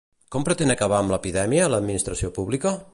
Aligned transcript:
Com 0.35 0.45
pretén 0.47 0.73
acabar 0.75 1.01
amb 1.03 1.15
l'epidèmia, 1.15 1.69
l'administració 1.75 2.35
pública? 2.41 2.79